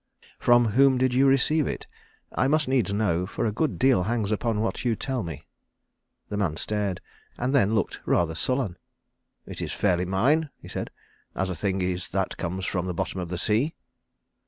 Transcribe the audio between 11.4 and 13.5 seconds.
a thing is that comes from the bottom of the